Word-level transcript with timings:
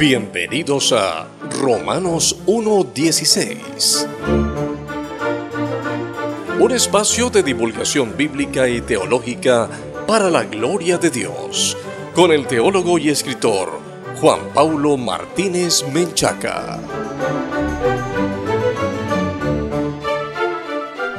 Bienvenidos 0.00 0.94
a 0.94 1.26
Romanos 1.60 2.34
1.16. 2.46 4.08
Un 6.58 6.72
espacio 6.72 7.28
de 7.28 7.42
divulgación 7.42 8.16
bíblica 8.16 8.66
y 8.66 8.80
teológica 8.80 9.68
para 10.06 10.30
la 10.30 10.44
gloria 10.44 10.96
de 10.96 11.10
Dios, 11.10 11.76
con 12.14 12.32
el 12.32 12.46
teólogo 12.46 12.96
y 12.96 13.10
escritor 13.10 13.78
Juan 14.18 14.40
Paulo 14.54 14.96
Martínez 14.96 15.84
Menchaca. 15.92 16.78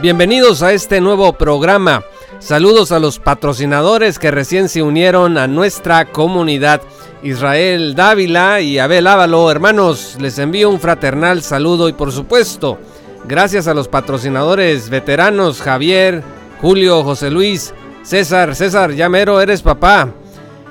Bienvenidos 0.02 0.64
a 0.64 0.74
este 0.74 1.02
nuevo 1.02 1.34
programa. 1.34 2.04
Saludos 2.40 2.92
a 2.92 2.98
los 2.98 3.20
patrocinadores 3.20 4.18
que 4.18 4.32
recién 4.32 4.70
se 4.70 4.82
unieron 4.82 5.38
a 5.38 5.46
nuestra 5.46 6.06
comunidad. 6.06 6.82
Israel 7.24 7.94
Dávila 7.94 8.62
y 8.62 8.80
Abel 8.80 9.06
Ávalo, 9.06 9.52
hermanos, 9.52 10.18
les 10.20 10.40
envío 10.40 10.70
un 10.70 10.80
fraternal 10.80 11.44
saludo 11.44 11.88
y 11.88 11.94
por 11.94 12.12
supuesto, 12.12 12.80
gracias 13.26 13.68
a 13.68 13.74
los 13.74 13.88
patrocinadores 13.88 14.90
veteranos 14.90 15.62
Javier, 15.62 16.24
Julio, 16.62 17.04
José 17.04 17.30
Luis, 17.30 17.74
César, 18.04 18.56
César, 18.56 18.94
ya 18.94 19.10
mero 19.10 19.40
eres 19.40 19.62
papá. 19.62 20.10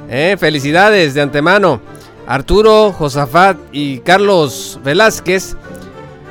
Eh, 0.08 0.36
felicidades 0.38 1.14
de 1.14 1.20
antemano. 1.20 1.80
Arturo, 2.26 2.92
Josafat 2.92 3.56
y 3.72 4.00
Carlos 4.00 4.80
Velázquez. 4.82 5.56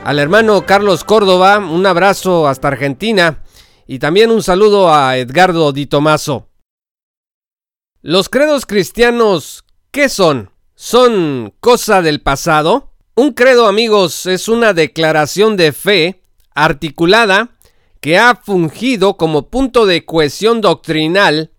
Al 0.03 0.19
hermano 0.19 0.65
Carlos 0.65 1.03
Córdoba, 1.05 1.59
un 1.59 1.85
abrazo 1.85 2.47
hasta 2.47 2.67
Argentina. 2.67 3.41
Y 3.87 3.99
también 3.99 4.31
un 4.31 4.43
saludo 4.43 4.93
a 4.93 5.17
Edgardo 5.17 5.71
Di 5.71 5.85
Tomaso. 5.85 6.49
Los 8.01 8.29
credos 8.29 8.65
cristianos, 8.65 9.63
¿qué 9.91 10.09
son? 10.09 10.51
¿Son 10.75 11.53
cosa 11.59 12.01
del 12.01 12.21
pasado? 12.21 12.91
Un 13.15 13.33
credo, 13.33 13.67
amigos, 13.67 14.25
es 14.25 14.47
una 14.47 14.73
declaración 14.73 15.57
de 15.57 15.73
fe 15.73 16.21
articulada 16.53 17.49
que 17.99 18.17
ha 18.17 18.35
fungido 18.35 19.17
como 19.17 19.49
punto 19.49 19.85
de 19.85 20.05
cohesión 20.05 20.61
doctrinal 20.61 21.51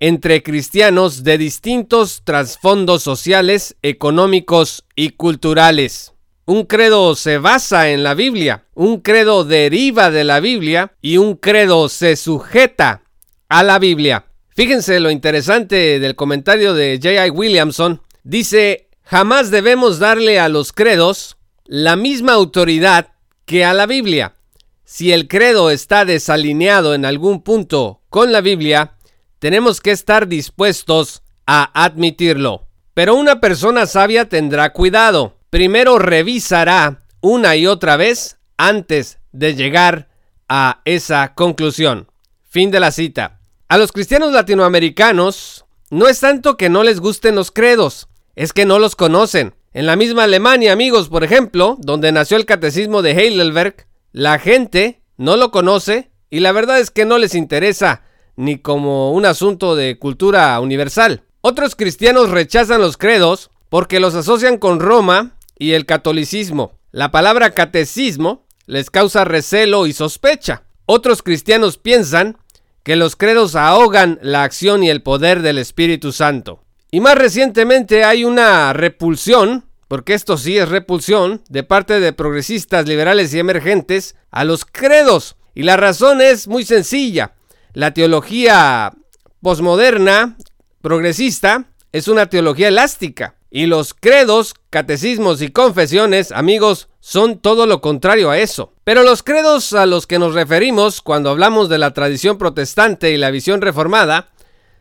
entre 0.00 0.42
cristianos 0.42 1.24
de 1.24 1.38
distintos 1.38 2.22
trasfondos 2.24 3.02
sociales, 3.02 3.76
económicos 3.82 4.84
y 4.94 5.10
culturales. 5.10 6.12
Un 6.46 6.64
credo 6.64 7.14
se 7.16 7.38
basa 7.38 7.90
en 7.90 8.02
la 8.02 8.14
Biblia, 8.14 8.66
un 8.74 9.00
credo 9.00 9.44
deriva 9.44 10.10
de 10.10 10.24
la 10.24 10.40
Biblia 10.40 10.94
y 11.00 11.16
un 11.16 11.36
credo 11.36 11.88
se 11.88 12.16
sujeta 12.16 13.02
a 13.48 13.62
la 13.62 13.78
Biblia. 13.78 14.26
Fíjense 14.54 15.00
lo 15.00 15.10
interesante 15.10 15.98
del 15.98 16.14
comentario 16.14 16.74
de 16.74 16.98
J.I. 17.02 17.30
Williamson. 17.30 18.00
Dice, 18.22 18.88
jamás 19.02 19.50
debemos 19.50 19.98
darle 19.98 20.38
a 20.38 20.48
los 20.48 20.72
credos 20.72 21.36
la 21.64 21.96
misma 21.96 22.32
autoridad 22.32 23.08
que 23.44 23.64
a 23.64 23.74
la 23.74 23.86
Biblia. 23.86 24.36
Si 24.84 25.12
el 25.12 25.28
credo 25.28 25.70
está 25.70 26.04
desalineado 26.04 26.94
en 26.94 27.04
algún 27.04 27.42
punto 27.42 28.02
con 28.10 28.32
la 28.32 28.40
Biblia, 28.40 28.96
tenemos 29.38 29.80
que 29.80 29.90
estar 29.90 30.28
dispuestos 30.28 31.22
a 31.46 31.70
admitirlo. 31.84 32.68
Pero 32.94 33.16
una 33.16 33.40
persona 33.40 33.86
sabia 33.86 34.28
tendrá 34.28 34.72
cuidado 34.72 35.36
primero 35.54 36.00
revisará 36.00 37.04
una 37.20 37.54
y 37.54 37.68
otra 37.68 37.96
vez 37.96 38.38
antes 38.56 39.20
de 39.30 39.54
llegar 39.54 40.08
a 40.48 40.82
esa 40.84 41.34
conclusión. 41.36 42.08
Fin 42.42 42.72
de 42.72 42.80
la 42.80 42.90
cita. 42.90 43.38
A 43.74 43.76
los 43.76 43.90
cristianos 43.90 44.32
latinoamericanos 44.32 45.64
no 45.90 46.06
es 46.06 46.20
tanto 46.20 46.56
que 46.56 46.68
no 46.68 46.84
les 46.84 47.00
gusten 47.00 47.34
los 47.34 47.50
credos, 47.50 48.06
es 48.36 48.52
que 48.52 48.66
no 48.66 48.78
los 48.78 48.94
conocen. 48.94 49.56
En 49.72 49.86
la 49.86 49.96
misma 49.96 50.22
Alemania, 50.22 50.72
amigos, 50.72 51.08
por 51.08 51.24
ejemplo, 51.24 51.76
donde 51.80 52.12
nació 52.12 52.36
el 52.36 52.46
catecismo 52.46 53.02
de 53.02 53.14
Heidelberg, 53.18 53.88
la 54.12 54.38
gente 54.38 55.02
no 55.16 55.36
lo 55.36 55.50
conoce 55.50 56.12
y 56.30 56.38
la 56.38 56.52
verdad 56.52 56.78
es 56.78 56.92
que 56.92 57.04
no 57.04 57.18
les 57.18 57.34
interesa 57.34 58.02
ni 58.36 58.58
como 58.58 59.10
un 59.10 59.26
asunto 59.26 59.74
de 59.74 59.98
cultura 59.98 60.60
universal. 60.60 61.24
Otros 61.40 61.74
cristianos 61.74 62.30
rechazan 62.30 62.80
los 62.80 62.96
credos 62.96 63.50
porque 63.70 63.98
los 63.98 64.14
asocian 64.14 64.58
con 64.58 64.78
Roma 64.78 65.36
y 65.58 65.72
el 65.72 65.84
catolicismo. 65.84 66.78
La 66.92 67.10
palabra 67.10 67.50
catecismo 67.50 68.46
les 68.66 68.88
causa 68.90 69.24
recelo 69.24 69.88
y 69.88 69.92
sospecha. 69.92 70.62
Otros 70.86 71.24
cristianos 71.24 71.76
piensan 71.76 72.38
que 72.84 72.96
los 72.96 73.16
credos 73.16 73.56
ahogan 73.56 74.18
la 74.22 74.44
acción 74.44 74.84
y 74.84 74.90
el 74.90 75.02
poder 75.02 75.42
del 75.42 75.58
Espíritu 75.58 76.12
Santo. 76.12 76.62
Y 76.90 77.00
más 77.00 77.16
recientemente 77.16 78.04
hay 78.04 78.24
una 78.24 78.72
repulsión, 78.72 79.64
porque 79.88 80.14
esto 80.14 80.36
sí 80.36 80.58
es 80.58 80.68
repulsión, 80.68 81.42
de 81.48 81.64
parte 81.64 81.98
de 81.98 82.12
progresistas 82.12 82.86
liberales 82.86 83.32
y 83.34 83.38
emergentes 83.38 84.16
a 84.30 84.44
los 84.44 84.64
credos. 84.64 85.36
Y 85.54 85.62
la 85.62 85.76
razón 85.76 86.20
es 86.20 86.46
muy 86.46 86.64
sencilla. 86.64 87.32
La 87.72 87.94
teología 87.94 88.92
posmoderna, 89.40 90.36
progresista, 90.82 91.64
es 91.90 92.06
una 92.06 92.26
teología 92.26 92.68
elástica. 92.68 93.34
Y 93.56 93.66
los 93.66 93.94
credos, 93.94 94.54
catecismos 94.68 95.40
y 95.40 95.48
confesiones, 95.48 96.32
amigos, 96.32 96.88
son 96.98 97.38
todo 97.38 97.66
lo 97.66 97.80
contrario 97.80 98.30
a 98.30 98.38
eso. 98.38 98.72
Pero 98.82 99.04
los 99.04 99.22
credos 99.22 99.74
a 99.74 99.86
los 99.86 100.08
que 100.08 100.18
nos 100.18 100.34
referimos 100.34 101.00
cuando 101.00 101.30
hablamos 101.30 101.68
de 101.68 101.78
la 101.78 101.92
tradición 101.92 102.36
protestante 102.36 103.12
y 103.12 103.16
la 103.16 103.30
visión 103.30 103.60
reformada, 103.60 104.32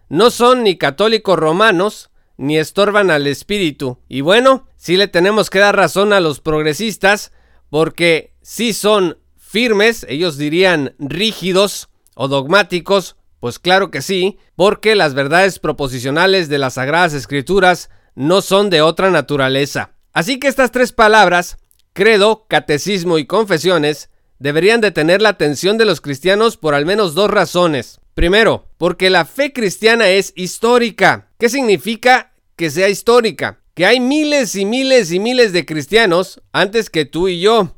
no 0.09 0.31
son 0.31 0.63
ni 0.63 0.79
católicos 0.79 1.37
romanos, 1.37 2.09
ni 2.37 2.57
estorban 2.57 3.11
al 3.11 3.27
espíritu. 3.27 3.99
Y 4.09 4.21
bueno, 4.21 4.65
sí 4.75 4.97
le 4.97 5.07
tenemos 5.07 5.51
que 5.51 5.59
dar 5.59 5.75
razón 5.75 6.11
a 6.11 6.19
los 6.19 6.39
progresistas, 6.39 7.31
porque 7.69 8.33
sí 8.41 8.73
son 8.73 9.19
firmes, 9.37 10.03
ellos 10.09 10.35
dirían 10.39 10.95
rígidos 10.97 11.89
o 12.15 12.27
dogmáticos, 12.27 13.17
pues 13.39 13.59
claro 13.59 13.91
que 13.91 14.01
sí, 14.01 14.39
porque 14.55 14.95
las 14.95 15.13
verdades 15.13 15.59
proposicionales 15.59 16.49
de 16.49 16.57
las 16.57 16.73
Sagradas 16.73 17.13
Escrituras 17.13 17.91
no 18.15 18.41
son 18.41 18.69
de 18.69 18.81
otra 18.81 19.11
naturaleza. 19.11 19.91
Así 20.13 20.39
que 20.39 20.47
estas 20.47 20.71
tres 20.71 20.91
palabras, 20.91 21.57
credo, 21.93 22.45
catecismo 22.47 23.17
y 23.17 23.25
confesiones, 23.25 24.09
deberían 24.39 24.81
de 24.81 24.91
tener 24.91 25.21
la 25.21 25.29
atención 25.29 25.77
de 25.77 25.85
los 25.85 26.01
cristianos 26.01 26.57
por 26.57 26.75
al 26.75 26.85
menos 26.85 27.15
dos 27.15 27.29
razones. 27.29 27.99
Primero, 28.13 28.67
porque 28.77 29.09
la 29.09 29.25
fe 29.25 29.53
cristiana 29.53 30.09
es 30.09 30.33
histórica. 30.35 31.29
¿Qué 31.39 31.49
significa 31.49 32.33
que 32.55 32.69
sea 32.69 32.89
histórica? 32.89 33.59
Que 33.73 33.85
hay 33.85 33.99
miles 33.99 34.55
y 34.55 34.65
miles 34.65 35.11
y 35.11 35.19
miles 35.19 35.51
de 35.51 35.65
cristianos 35.65 36.41
antes 36.51 36.89
que 36.89 37.05
tú 37.05 37.27
y 37.27 37.39
yo. 37.39 37.75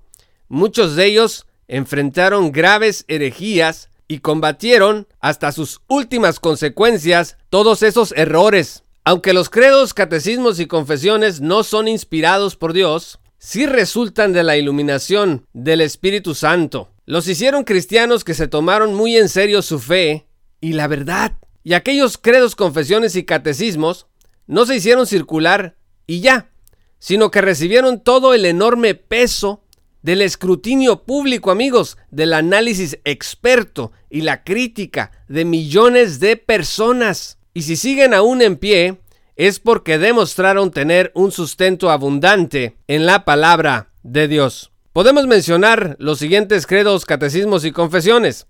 Muchos 0.49 0.95
de 0.95 1.05
ellos 1.05 1.45
enfrentaron 1.67 2.51
graves 2.51 3.05
herejías 3.07 3.89
y 4.07 4.19
combatieron 4.19 5.07
hasta 5.19 5.51
sus 5.51 5.81
últimas 5.87 6.39
consecuencias 6.39 7.37
todos 7.49 7.81
esos 7.81 8.11
errores. 8.17 8.84
Aunque 9.07 9.33
los 9.33 9.51
credos, 9.51 9.93
catecismos 9.93 10.59
y 10.59 10.65
confesiones 10.65 11.39
no 11.39 11.61
son 11.61 11.87
inspirados 11.87 12.55
por 12.55 12.73
Dios, 12.73 13.19
sí 13.37 13.67
resultan 13.67 14.33
de 14.33 14.41
la 14.41 14.57
iluminación 14.57 15.45
del 15.53 15.81
Espíritu 15.81 16.33
Santo. 16.33 16.89
Los 17.05 17.27
hicieron 17.27 17.65
cristianos 17.65 18.23
que 18.23 18.33
se 18.33 18.47
tomaron 18.47 18.95
muy 18.95 19.15
en 19.15 19.29
serio 19.29 19.61
su 19.61 19.77
fe 19.77 20.25
y 20.59 20.73
la 20.73 20.87
verdad. 20.87 21.33
Y 21.63 21.73
aquellos 21.73 22.17
credos, 22.17 22.55
confesiones 22.55 23.15
y 23.15 23.25
catecismos 23.25 24.07
no 24.47 24.65
se 24.65 24.77
hicieron 24.77 25.05
circular 25.05 25.77
y 26.07 26.21
ya, 26.21 26.49
sino 26.97 27.29
que 27.29 27.41
recibieron 27.41 28.01
todo 28.01 28.33
el 28.33 28.43
enorme 28.43 28.95
peso 28.95 29.61
del 30.01 30.23
escrutinio 30.23 31.03
público, 31.03 31.51
amigos, 31.51 31.99
del 32.09 32.33
análisis 32.33 32.97
experto 33.05 33.91
y 34.09 34.21
la 34.21 34.43
crítica 34.43 35.11
de 35.27 35.45
millones 35.45 36.19
de 36.19 36.37
personas. 36.37 37.34
Y 37.57 37.61
si 37.61 37.77
siguen 37.77 38.13
aún 38.13 38.41
en 38.41 38.57
pie, 38.57 38.97
es 39.37 39.61
porque 39.61 39.97
demostraron 39.97 40.71
tener 40.71 41.13
un 41.15 41.31
sustento 41.31 41.89
abundante 41.89 42.75
en 42.89 43.05
la 43.05 43.23
palabra 43.23 43.87
de 44.03 44.27
Dios. 44.27 44.71
Podemos 44.91 45.25
mencionar 45.25 45.95
los 45.97 46.19
siguientes 46.19 46.67
credos, 46.67 47.05
catecismos 47.05 47.63
y 47.63 47.71
confesiones. 47.71 48.47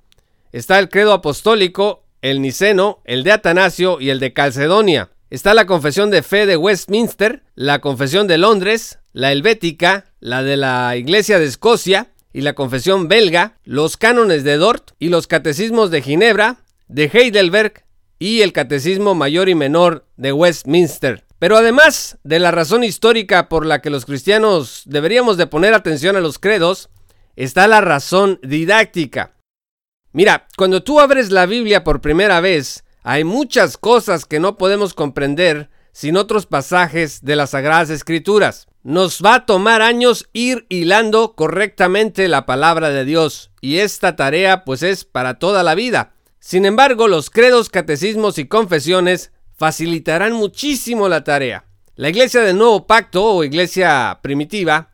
Está 0.51 0.79
el 0.79 0.89
credo 0.89 1.13
apostólico, 1.13 2.03
el 2.23 2.41
niceno, 2.41 3.03
el 3.05 3.23
de 3.23 3.33
Atanasio 3.33 4.01
y 4.01 4.09
el 4.09 4.19
de 4.19 4.33
Calcedonia. 4.33 5.11
Está 5.29 5.53
la 5.53 5.67
confesión 5.67 6.09
de 6.09 6.23
fe 6.23 6.47
de 6.47 6.57
Westminster, 6.57 7.43
la 7.53 7.81
confesión 7.81 8.25
de 8.25 8.39
Londres, 8.39 8.97
la 9.13 9.31
helvética, 9.31 10.05
la 10.19 10.41
de 10.41 10.57
la 10.57 10.95
Iglesia 10.95 11.37
de 11.37 11.45
Escocia 11.45 12.07
y 12.33 12.41
la 12.41 12.53
confesión 12.53 13.07
belga, 13.07 13.59
los 13.65 13.97
cánones 13.97 14.43
de 14.43 14.57
Dort 14.57 14.93
y 14.97 15.09
los 15.09 15.27
catecismos 15.27 15.91
de 15.91 16.01
Ginebra, 16.01 16.57
de 16.87 17.11
Heidelberg, 17.13 17.84
y 18.19 18.41
el 18.41 18.53
Catecismo 18.53 19.15
Mayor 19.15 19.49
y 19.49 19.55
Menor 19.55 20.05
de 20.17 20.31
Westminster. 20.31 21.25
Pero 21.39 21.57
además 21.57 22.17
de 22.23 22.39
la 22.39 22.51
razón 22.51 22.83
histórica 22.83 23.49
por 23.49 23.65
la 23.65 23.81
que 23.81 23.89
los 23.89 24.05
cristianos 24.05 24.83
deberíamos 24.85 25.37
de 25.37 25.47
poner 25.47 25.73
atención 25.73 26.15
a 26.15 26.21
los 26.21 26.39
credos, 26.39 26.89
está 27.35 27.67
la 27.67 27.81
razón 27.81 28.39
didáctica. 28.41 29.33
Mira, 30.13 30.47
cuando 30.55 30.81
tú 30.81 31.01
abres 31.01 31.29
la 31.29 31.45
Biblia 31.45 31.83
por 31.83 31.99
primera 31.99 32.39
vez, 32.39 32.85
hay 33.03 33.23
muchas 33.23 33.77
cosas 33.77 34.25
que 34.25 34.39
no 34.39 34.57
podemos 34.57 34.93
comprender 34.93 35.69
sin 35.91 36.17
otros 36.17 36.45
pasajes 36.45 37.23
de 37.23 37.35
las 37.35 37.51
Sagradas 37.51 37.89
Escrituras. 37.89 38.67
Nos 38.83 39.21
va 39.23 39.35
a 39.35 39.45
tomar 39.45 39.81
años 39.81 40.29
ir 40.33 40.65
hilando 40.69 41.35
correctamente 41.35 42.27
la 42.27 42.45
palabra 42.45 42.89
de 42.89 43.05
Dios 43.05 43.51
y 43.61 43.77
esta 43.77 44.15
tarea 44.15 44.63
pues 44.63 44.83
es 44.83 45.05
para 45.05 45.37
toda 45.37 45.63
la 45.63 45.75
vida. 45.75 46.14
Sin 46.47 46.67
embargo, 46.67 47.07
los 47.07 47.31
credos, 47.31 47.69
catecismos 47.69 48.37
y 48.37 48.45
confesiones 48.45 49.31
facilitarán 49.57 50.33
muchísimo 50.33 51.09
la 51.09 51.23
tarea. 51.23 51.65
La 51.95 52.09
Iglesia 52.09 52.41
del 52.41 52.59
Nuevo 52.59 52.85
Pacto 52.85 53.25
o 53.25 53.43
Iglesia 53.43 54.19
Primitiva 54.21 54.91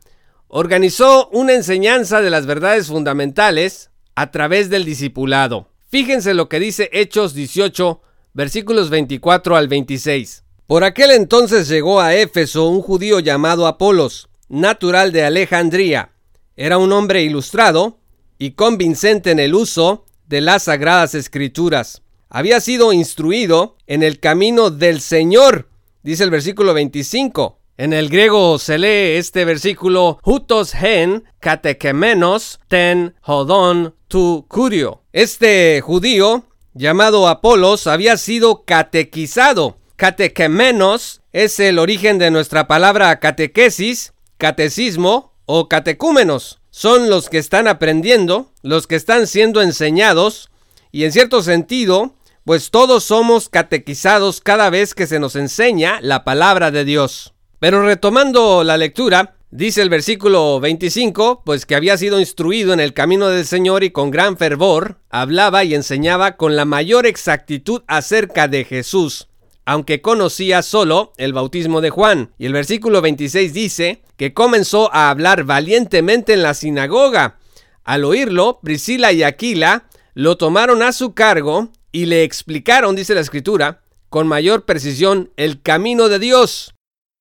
organizó 0.48 1.28
una 1.28 1.52
enseñanza 1.52 2.22
de 2.22 2.30
las 2.30 2.46
verdades 2.46 2.86
fundamentales 2.86 3.90
a 4.14 4.30
través 4.30 4.70
del 4.70 4.86
discipulado. 4.86 5.68
Fíjense 5.90 6.32
lo 6.32 6.48
que 6.48 6.58
dice 6.58 6.88
Hechos 6.90 7.34
18, 7.34 8.00
versículos 8.32 8.88
24 8.88 9.54
al 9.54 9.68
26. 9.68 10.44
Por 10.66 10.84
aquel 10.84 11.10
entonces 11.10 11.68
llegó 11.68 12.00
a 12.00 12.14
Éfeso 12.14 12.66
un 12.66 12.80
judío 12.80 13.20
llamado 13.20 13.66
Apolos, 13.66 14.30
natural 14.48 15.12
de 15.12 15.24
Alejandría. 15.26 16.12
Era 16.56 16.78
un 16.78 16.92
hombre 16.92 17.22
ilustrado 17.22 17.98
y 18.38 18.52
convincente 18.52 19.32
en 19.32 19.38
el 19.38 19.54
uso 19.54 20.06
de 20.32 20.40
las 20.40 20.62
sagradas 20.62 21.14
escrituras. 21.14 22.00
Había 22.30 22.62
sido 22.62 22.94
instruido 22.94 23.76
en 23.86 24.02
el 24.02 24.18
camino 24.18 24.70
del 24.70 25.02
Señor, 25.02 25.68
dice 26.02 26.24
el 26.24 26.30
versículo 26.30 26.72
25. 26.72 27.58
En 27.76 27.92
el 27.92 28.08
griego 28.08 28.58
se 28.58 28.78
lee 28.78 29.18
este 29.18 29.44
versículo 29.44 30.18
hutos 30.24 30.72
hen 30.74 31.24
katekemenos 31.38 32.60
ten 32.68 33.14
hodon 33.20 33.94
tu 34.08 34.46
curio. 34.48 35.02
Este 35.12 35.82
judío 35.82 36.44
llamado 36.72 37.28
Apolos 37.28 37.86
había 37.86 38.16
sido 38.16 38.64
catequizado. 38.64 39.76
Catequemenos 39.96 41.20
es 41.32 41.60
el 41.60 41.78
origen 41.78 42.18
de 42.18 42.30
nuestra 42.30 42.66
palabra 42.66 43.20
catequesis, 43.20 44.14
catecismo 44.38 45.34
o 45.44 45.68
catecúmenos. 45.68 46.61
Son 46.74 47.10
los 47.10 47.28
que 47.28 47.36
están 47.36 47.68
aprendiendo, 47.68 48.50
los 48.62 48.86
que 48.86 48.96
están 48.96 49.26
siendo 49.26 49.60
enseñados 49.60 50.48
y 50.90 51.04
en 51.04 51.12
cierto 51.12 51.42
sentido, 51.42 52.14
pues 52.46 52.70
todos 52.70 53.04
somos 53.04 53.50
catequizados 53.50 54.40
cada 54.40 54.70
vez 54.70 54.94
que 54.94 55.06
se 55.06 55.20
nos 55.20 55.36
enseña 55.36 56.00
la 56.00 56.24
palabra 56.24 56.70
de 56.70 56.86
Dios. 56.86 57.34
Pero 57.58 57.84
retomando 57.84 58.64
la 58.64 58.78
lectura, 58.78 59.36
Dice 59.54 59.82
el 59.82 59.90
versículo 59.90 60.60
25, 60.60 61.42
pues 61.44 61.66
que 61.66 61.74
había 61.74 61.98
sido 61.98 62.18
instruido 62.18 62.72
en 62.72 62.80
el 62.80 62.94
camino 62.94 63.28
del 63.28 63.44
Señor 63.44 63.84
y 63.84 63.90
con 63.90 64.10
gran 64.10 64.38
fervor 64.38 64.96
hablaba 65.10 65.62
y 65.62 65.74
enseñaba 65.74 66.38
con 66.38 66.56
la 66.56 66.64
mayor 66.64 67.04
exactitud 67.04 67.82
acerca 67.86 68.48
de 68.48 68.64
Jesús, 68.64 69.28
aunque 69.64 70.02
conocía 70.02 70.62
solo 70.62 71.12
el 71.16 71.32
bautismo 71.32 71.80
de 71.80 71.90
Juan. 71.90 72.32
Y 72.38 72.46
el 72.46 72.52
versículo 72.52 73.00
26 73.00 73.52
dice 73.52 74.02
que 74.16 74.34
comenzó 74.34 74.92
a 74.92 75.10
hablar 75.10 75.44
valientemente 75.44 76.34
en 76.34 76.42
la 76.42 76.54
sinagoga. 76.54 77.38
Al 77.84 78.04
oírlo, 78.04 78.60
Priscila 78.62 79.12
y 79.12 79.22
Aquila 79.22 79.84
lo 80.14 80.36
tomaron 80.36 80.82
a 80.82 80.92
su 80.92 81.14
cargo 81.14 81.70
y 81.90 82.06
le 82.06 82.22
explicaron, 82.22 82.96
dice 82.96 83.14
la 83.14 83.20
escritura, 83.20 83.82
con 84.08 84.26
mayor 84.26 84.64
precisión 84.64 85.30
el 85.36 85.62
camino 85.62 86.08
de 86.08 86.18
Dios. 86.18 86.74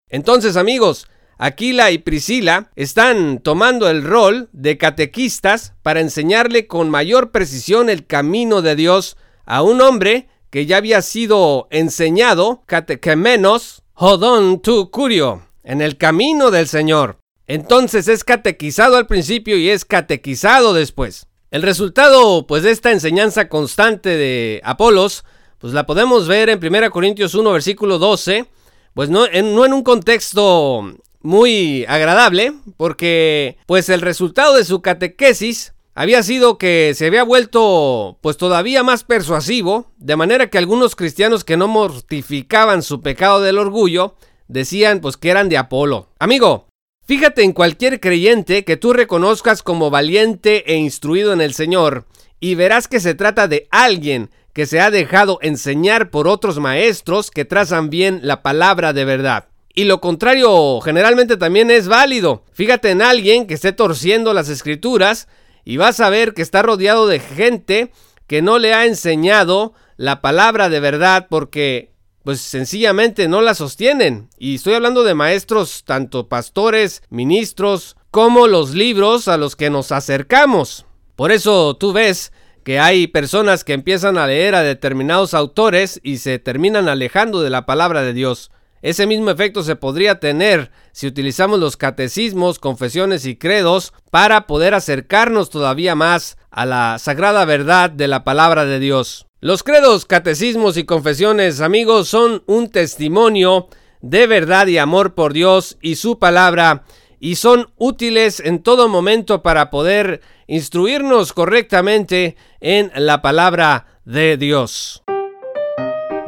Entonces, 0.09 0.57
amigos, 0.57 1.07
Aquila 1.37 1.89
y 1.89 1.97
Priscila 1.97 2.69
están 2.75 3.39
tomando 3.39 3.89
el 3.89 4.03
rol 4.03 4.49
de 4.51 4.77
catequistas 4.77 5.73
para 5.81 5.99
enseñarle 5.99 6.67
con 6.67 6.89
mayor 6.89 7.31
precisión 7.31 7.89
el 7.89 8.05
camino 8.05 8.61
de 8.61 8.75
Dios 8.75 9.17
a 9.45 9.63
un 9.63 9.81
hombre 9.81 10.27
que 10.51 10.65
ya 10.65 10.77
había 10.77 11.01
sido 11.01 11.67
enseñado, 11.71 12.61
catequemenos, 12.67 13.83
hodon 13.93 14.61
tu 14.61 14.91
curio, 14.91 15.41
en 15.63 15.81
el 15.81 15.97
camino 15.97 16.51
del 16.51 16.67
Señor. 16.67 17.17
Entonces 17.47 18.07
es 18.07 18.23
catequizado 18.23 18.97
al 18.97 19.07
principio 19.07 19.57
y 19.57 19.69
es 19.69 19.85
catequizado 19.85 20.73
después. 20.73 21.27
El 21.51 21.63
resultado, 21.63 22.45
pues, 22.47 22.63
de 22.63 22.71
esta 22.71 22.91
enseñanza 22.91 23.49
constante 23.49 24.09
de 24.09 24.61
Apolos, 24.63 25.25
pues 25.57 25.73
la 25.73 25.85
podemos 25.85 26.27
ver 26.27 26.49
en 26.49 26.63
1 26.63 26.91
Corintios 26.91 27.33
1, 27.33 27.51
versículo 27.51 27.97
12, 27.97 28.47
pues 28.93 29.09
no 29.09 29.25
en, 29.27 29.55
no 29.55 29.65
en 29.65 29.73
un 29.73 29.83
contexto 29.83 30.95
muy 31.21 31.85
agradable 31.87 32.53
porque 32.77 33.57
pues 33.67 33.89
el 33.89 34.01
resultado 34.01 34.55
de 34.55 34.65
su 34.65 34.81
catequesis 34.81 35.73
había 35.93 36.23
sido 36.23 36.57
que 36.57 36.93
se 36.95 37.07
había 37.07 37.23
vuelto 37.23 38.17
pues 38.21 38.37
todavía 38.37 38.83
más 38.83 39.03
persuasivo, 39.03 39.91
de 39.97 40.15
manera 40.15 40.49
que 40.49 40.57
algunos 40.57 40.95
cristianos 40.95 41.43
que 41.43 41.57
no 41.57 41.67
mortificaban 41.67 42.81
su 42.81 43.01
pecado 43.01 43.41
del 43.41 43.57
orgullo 43.57 44.15
decían 44.47 45.01
pues 45.01 45.17
que 45.17 45.29
eran 45.29 45.49
de 45.49 45.57
Apolo. 45.57 46.09
Amigo, 46.19 46.67
fíjate 47.05 47.43
en 47.43 47.53
cualquier 47.53 47.99
creyente 47.99 48.63
que 48.63 48.77
tú 48.77 48.93
reconozcas 48.93 49.63
como 49.63 49.89
valiente 49.89 50.71
e 50.71 50.77
instruido 50.77 51.33
en 51.33 51.41
el 51.41 51.53
Señor 51.53 52.05
y 52.39 52.55
verás 52.55 52.87
que 52.87 52.99
se 52.99 53.13
trata 53.13 53.47
de 53.47 53.67
alguien 53.69 54.29
que 54.53 54.65
se 54.65 54.79
ha 54.81 54.91
dejado 54.91 55.39
enseñar 55.41 56.09
por 56.09 56.27
otros 56.27 56.59
maestros 56.59 57.31
que 57.31 57.45
trazan 57.45 57.89
bien 57.89 58.19
la 58.23 58.41
palabra 58.41 58.93
de 58.93 59.05
verdad. 59.05 59.47
Y 59.73 59.85
lo 59.85 60.01
contrario 60.01 60.81
generalmente 60.81 61.37
también 61.37 61.71
es 61.71 61.87
válido. 61.87 62.43
Fíjate 62.51 62.89
en 62.89 63.01
alguien 63.01 63.47
que 63.47 63.53
esté 63.53 63.71
torciendo 63.71 64.33
las 64.33 64.49
escrituras 64.49 65.29
y 65.63 65.77
vas 65.77 65.99
a 65.99 66.09
ver 66.09 66.33
que 66.33 66.41
está 66.41 66.61
rodeado 66.61 67.07
de 67.07 67.19
gente 67.19 67.91
que 68.27 68.41
no 68.41 68.59
le 68.59 68.73
ha 68.73 68.85
enseñado 68.85 69.73
la 69.97 70.21
palabra 70.21 70.69
de 70.69 70.79
verdad 70.79 71.27
porque 71.29 71.91
pues 72.23 72.39
sencillamente 72.39 73.27
no 73.27 73.41
la 73.41 73.55
sostienen. 73.55 74.29
Y 74.37 74.55
estoy 74.55 74.75
hablando 74.75 75.03
de 75.03 75.15
maestros, 75.15 75.83
tanto 75.85 76.29
pastores, 76.29 77.01
ministros, 77.09 77.95
como 78.11 78.47
los 78.47 78.75
libros 78.75 79.27
a 79.27 79.37
los 79.37 79.55
que 79.55 79.69
nos 79.69 79.91
acercamos. 79.91 80.85
Por 81.15 81.31
eso 81.31 81.75
tú 81.77 81.93
ves 81.93 82.31
que 82.63 82.79
hay 82.79 83.07
personas 83.07 83.63
que 83.63 83.73
empiezan 83.73 84.17
a 84.17 84.27
leer 84.27 84.53
a 84.55 84.61
determinados 84.61 85.33
autores 85.33 85.99
y 86.03 86.17
se 86.17 86.37
terminan 86.37 86.89
alejando 86.89 87.41
de 87.41 87.49
la 87.49 87.65
palabra 87.65 88.01
de 88.03 88.13
Dios. 88.13 88.51
Ese 88.81 89.05
mismo 89.05 89.29
efecto 89.29 89.63
se 89.63 89.75
podría 89.75 90.19
tener 90.19 90.71
si 90.91 91.07
utilizamos 91.07 91.59
los 91.59 91.77
catecismos, 91.77 92.57
confesiones 92.57 93.25
y 93.25 93.35
credos 93.35 93.93
para 94.09 94.47
poder 94.47 94.73
acercarnos 94.73 95.49
todavía 95.49 95.93
más 95.93 96.37
a 96.49 96.65
la 96.65 96.97
sagrada 96.97 97.45
verdad 97.45 97.91
de 97.91 98.07
la 98.07 98.23
palabra 98.23 98.65
de 98.65 98.79
Dios. 98.79 99.27
Los 99.39 99.63
credos, 99.63 100.05
catecismos 100.05 100.77
y 100.77 100.83
confesiones, 100.83 101.61
amigos, 101.61 102.07
son 102.07 102.43
un 102.47 102.69
testimonio 102.69 103.67
de 104.01 104.27
verdad 104.27 104.67
y 104.67 104.77
amor 104.77 105.13
por 105.13 105.33
Dios 105.33 105.77
y 105.81 105.95
su 105.95 106.17
palabra 106.17 106.83
y 107.19 107.35
son 107.35 107.69
útiles 107.77 108.39
en 108.39 108.63
todo 108.63 108.89
momento 108.89 109.43
para 109.43 109.69
poder 109.69 110.21
instruirnos 110.47 111.33
correctamente 111.33 112.35
en 112.59 112.91
la 112.95 113.21
palabra 113.21 113.85
de 114.05 114.37
Dios. 114.37 115.03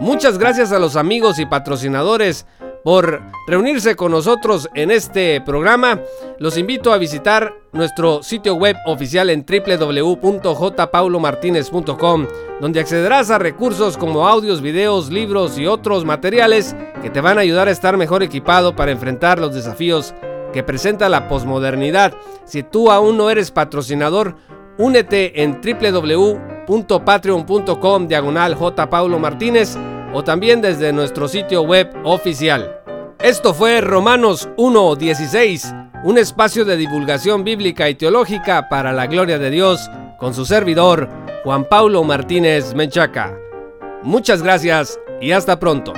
Muchas 0.04 0.38
gracias 0.38 0.72
a 0.74 0.80
los 0.80 0.98
amigos 0.98 1.40
y 1.40 1.46
patrocinadores 1.46 2.46
por 2.84 3.22
reunirse 3.48 3.96
con 3.96 4.12
nosotros 4.12 4.68
en 4.74 4.92
este 4.92 5.40
programa. 5.40 6.02
Los 6.40 6.58
invito 6.58 6.92
a 6.92 6.98
visitar 6.98 7.54
nuestro 7.72 8.22
sitio 8.22 8.56
web 8.56 8.76
oficial 8.86 9.30
en 9.30 9.46
www.jpaulomartinez.com, 9.46 12.28
donde 12.60 12.82
accederás 12.82 13.32
a 13.32 13.38
recursos 13.38 13.96
como 13.96 14.28
audios, 14.28 14.60
videos, 14.60 15.10
libros 15.10 15.58
y 15.58 15.68
otros 15.68 16.04
materiales 16.04 16.76
que 17.02 17.10
te 17.10 17.22
van 17.22 17.38
a 17.38 17.42
ayudar 17.42 17.70
a 17.70 17.72
estar 17.72 17.96
mejor 17.96 18.24
equipado 18.24 18.76
para 18.76 18.92
enfrentar 18.92 19.40
los 19.40 19.56
desafíos 19.56 20.14
que 20.52 20.64
presenta 20.64 21.08
la 21.08 21.30
posmodernidad. 21.30 22.14
Si 22.44 22.62
tú 22.62 22.92
aún 22.92 23.16
no 23.16 23.30
eres 23.30 23.52
patrocinador, 23.52 24.36
únete 24.78 25.44
en 25.44 25.62
www.patreon.com 25.62 28.08
diagonal 28.10 28.56
J. 28.56 28.90
o 30.14 30.24
también 30.24 30.62
desde 30.62 30.94
nuestro 30.94 31.28
sitio 31.28 31.64
web 31.64 31.90
oficial. 32.04 32.80
Esto 33.20 33.54
fue 33.54 33.82
Romanos 33.82 34.50
1.16, 34.58 36.04
un 36.04 36.18
espacio 36.18 36.66
de 36.66 36.78
divulgación 36.78 37.44
bíblica 37.44 37.90
y 37.90 37.96
teológica 37.96 38.70
para 38.70 38.94
la 38.94 39.08
gloria 39.08 39.40
de 39.40 39.50
Dios, 39.50 39.90
con 40.20 40.34
su 40.34 40.46
servidor, 40.46 41.10
Juan 41.44 41.66
Paulo 41.66 42.04
Martínez 42.04 42.74
Menchaca. 42.74 43.38
Muchas 44.04 44.44
gracias 44.44 45.00
y 45.22 45.32
hasta 45.32 45.60
pronto. 45.60 45.94